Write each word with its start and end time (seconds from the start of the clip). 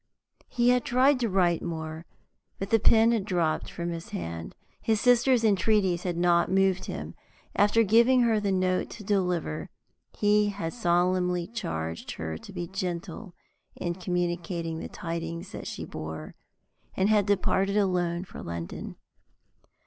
He 0.49 0.69
had 0.69 0.83
tried 0.83 1.19
to 1.19 1.29
write 1.29 1.61
more, 1.61 2.07
but 2.57 2.71
the 2.71 2.79
pen 2.79 3.11
had 3.11 3.23
dropped 3.23 3.69
from 3.69 3.91
his 3.91 4.09
hand. 4.09 4.55
His 4.81 4.99
sister's 4.99 5.43
entreaties 5.43 6.01
had 6.01 6.17
not 6.17 6.49
moved 6.49 6.85
him. 6.85 7.13
After 7.55 7.83
giving 7.83 8.21
her 8.23 8.39
the 8.39 8.51
note 8.51 8.89
to 8.89 9.03
deliver, 9.03 9.69
he 10.17 10.49
had 10.49 10.73
solemnly 10.73 11.45
charged 11.45 12.13
her 12.13 12.35
to 12.35 12.51
be 12.51 12.65
gentle 12.65 13.35
in 13.75 13.93
communicating 13.93 14.79
the 14.79 14.89
tidings 14.89 15.51
that 15.51 15.67
she 15.67 15.85
bore, 15.85 16.33
and 16.97 17.07
had 17.09 17.27
departed 17.27 17.77
alone 17.77 18.23
for 18.23 18.41
London. 18.41 18.95